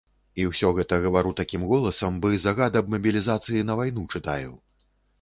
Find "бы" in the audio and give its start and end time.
2.25-2.33